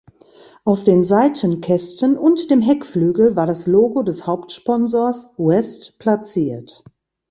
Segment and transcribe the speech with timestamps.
[0.63, 6.83] Auf den Seitenkästen und dem Heckflügel war das Logo des Hauptsponsors West platziert.